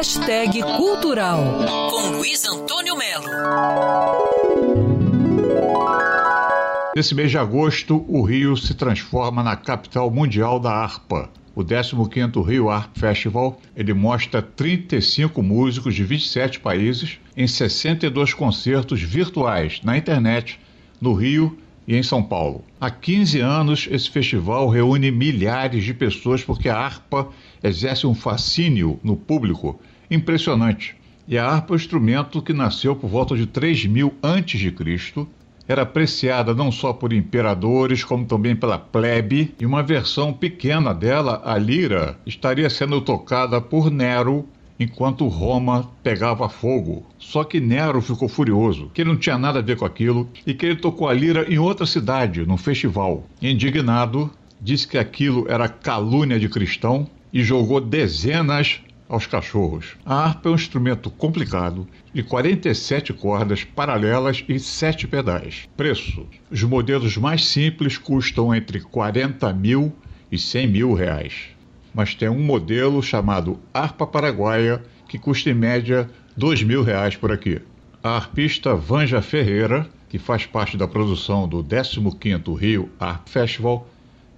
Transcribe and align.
Hashtag 0.00 0.62
Cultural 0.78 1.44
com 1.90 2.16
Luiz 2.16 2.42
Antônio 2.46 2.96
Melo. 2.96 3.26
Nesse 6.96 7.14
mês 7.14 7.30
de 7.30 7.36
agosto, 7.36 8.02
o 8.08 8.22
Rio 8.22 8.56
se 8.56 8.72
transforma 8.72 9.42
na 9.42 9.56
capital 9.56 10.10
mundial 10.10 10.58
da 10.58 10.70
harpa. 10.70 11.28
O 11.54 11.62
15º 11.62 12.42
Rio 12.42 12.70
Harp 12.70 12.96
Festival, 12.96 13.60
ele 13.76 13.92
mostra 13.92 14.40
35 14.40 15.42
músicos 15.42 15.94
de 15.94 16.02
27 16.02 16.60
países 16.60 17.18
em 17.36 17.46
62 17.46 18.32
concertos 18.32 19.02
virtuais 19.02 19.82
na 19.84 19.98
internet, 19.98 20.58
no 20.98 21.12
Rio 21.12 21.58
e 21.86 21.96
em 21.96 22.02
São 22.02 22.22
Paulo. 22.22 22.64
Há 22.80 22.90
15 22.90 23.40
anos, 23.40 23.88
esse 23.90 24.10
festival 24.10 24.68
reúne 24.68 25.10
milhares 25.10 25.84
de 25.84 25.94
pessoas 25.94 26.42
porque 26.42 26.68
a 26.68 26.76
harpa 26.76 27.28
exerce 27.62 28.06
um 28.06 28.14
fascínio 28.14 28.98
no 29.02 29.16
público 29.16 29.80
impressionante. 30.10 30.96
E 31.26 31.38
a 31.38 31.46
harpa 31.46 31.72
é 31.72 31.74
um 31.74 31.76
instrumento 31.76 32.42
que 32.42 32.52
nasceu 32.52 32.96
por 32.96 33.08
volta 33.08 33.36
de 33.36 33.46
3000 33.46 34.14
a.C., 34.22 35.26
era 35.70 35.82
apreciada 35.82 36.52
não 36.52 36.72
só 36.72 36.92
por 36.92 37.12
imperadores, 37.12 38.02
como 38.02 38.24
também 38.24 38.56
pela 38.56 38.76
plebe, 38.76 39.54
e 39.60 39.64
uma 39.64 39.84
versão 39.84 40.32
pequena 40.32 40.92
dela, 40.92 41.40
a 41.44 41.56
lira, 41.56 42.18
estaria 42.26 42.68
sendo 42.68 43.00
tocada 43.00 43.60
por 43.60 43.88
Nero 43.88 44.48
enquanto 44.80 45.28
Roma 45.28 45.90
pegava 46.02 46.48
fogo. 46.48 47.06
Só 47.18 47.44
que 47.44 47.60
Nero 47.60 48.00
ficou 48.00 48.28
furioso, 48.30 48.90
que 48.94 49.02
ele 49.02 49.10
não 49.10 49.18
tinha 49.18 49.36
nada 49.36 49.58
a 49.58 49.62
ver 49.62 49.76
com 49.76 49.84
aquilo 49.84 50.26
e 50.46 50.54
que 50.54 50.64
ele 50.64 50.76
tocou 50.76 51.06
a 51.06 51.12
lira 51.12 51.44
em 51.52 51.58
outra 51.58 51.84
cidade, 51.84 52.46
num 52.46 52.56
festival. 52.56 53.26
Indignado, 53.42 54.30
disse 54.58 54.88
que 54.88 54.96
aquilo 54.96 55.44
era 55.48 55.68
calúnia 55.68 56.40
de 56.40 56.48
cristão 56.48 57.06
e 57.30 57.44
jogou 57.44 57.78
dezenas 57.78 58.80
aos 59.06 59.26
cachorros. 59.26 59.96
A 60.06 60.24
harpa 60.24 60.48
é 60.48 60.52
um 60.52 60.54
instrumento 60.54 61.10
complicado, 61.10 61.86
de 62.14 62.22
47 62.22 63.12
cordas 63.12 63.64
paralelas 63.64 64.42
e 64.48 64.58
7 64.58 65.06
pedais. 65.06 65.68
Preço: 65.76 66.26
os 66.50 66.62
modelos 66.62 67.16
mais 67.18 67.44
simples 67.44 67.98
custam 67.98 68.54
entre 68.54 68.80
40 68.80 69.52
mil 69.52 69.92
e 70.32 70.38
100 70.38 70.66
mil 70.68 70.94
reais 70.94 71.59
mas 71.94 72.14
tem 72.14 72.28
um 72.28 72.42
modelo 72.42 73.02
chamado 73.02 73.58
Harpa 73.72 74.06
Paraguaia 74.06 74.82
que 75.08 75.18
custa 75.18 75.50
em 75.50 75.54
média 75.54 76.08
dois 76.36 76.62
mil 76.62 76.82
reais 76.82 77.16
por 77.16 77.32
aqui. 77.32 77.60
A 78.02 78.16
arpista 78.16 78.74
Vanja 78.74 79.20
Ferreira, 79.20 79.86
que 80.08 80.18
faz 80.18 80.46
parte 80.46 80.76
da 80.76 80.88
produção 80.88 81.46
do 81.46 81.62
15º 81.62 82.58
Rio 82.58 82.90
Harp 82.98 83.28
Festival, 83.28 83.86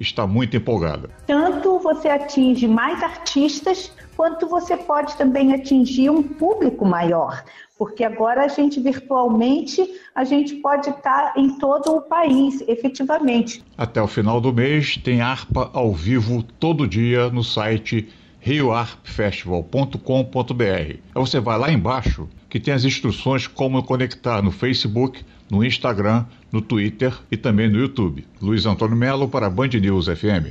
está 0.01 0.27
muito 0.27 0.57
empolgada. 0.57 1.11
Tanto 1.27 1.72
você 1.93 2.09
atinge 2.09 2.67
mais 2.67 3.03
artistas, 3.03 3.93
quanto 4.17 4.47
você 4.47 4.77
pode 4.77 5.15
também 5.17 5.53
atingir 5.53 6.11
um 6.11 6.23
público 6.23 6.87
maior, 6.87 7.45
porque 7.79 8.03
agora 8.03 8.45
a 8.45 8.49
gente 8.49 8.81
virtualmente 8.81 9.87
a 10.15 10.25
gente 10.25 10.55
pode 10.57 10.89
estar 10.89 11.35
em 11.37 11.59
todo 11.59 11.97
o 11.97 12.01
país, 12.01 12.65
efetivamente. 12.67 13.63
Até 13.77 14.01
o 14.01 14.07
final 14.07 14.41
do 14.41 14.51
mês 14.53 14.97
tem 14.97 15.21
harpa 15.21 15.71
ao 15.75 15.93
vivo 15.93 16.43
todo 16.59 16.89
dia 16.89 17.29
no 17.29 17.45
site 17.45 18.09
rioarpfestival.com.br. 18.41 20.97
Você 21.15 21.41
vai 21.41 21.59
lá 21.59 21.71
embaixo 21.71 22.29
que 22.49 22.59
tem 22.59 22.75
as 22.75 22.85
instruções 22.85 23.47
como 23.47 23.83
conectar 23.83 24.43
no 24.43 24.51
Facebook, 24.51 25.25
no 25.51 25.65
Instagram, 25.65 26.25
no 26.51 26.61
Twitter 26.61 27.15
e 27.31 27.37
também 27.37 27.71
no 27.71 27.79
YouTube. 27.79 28.27
Luiz 28.41 28.67
Antônio 28.67 28.97
Melo 28.97 29.29
para 29.29 29.51
Band 29.51 29.69
News 29.69 30.07
FM. 30.07 30.51